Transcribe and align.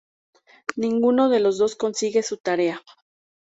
Ninguno 0.77 1.29
de 1.29 1.39
los 1.39 1.59
dos 1.59 1.75
consigue 1.75 2.23
su 2.23 2.37
tarea. 2.37 2.81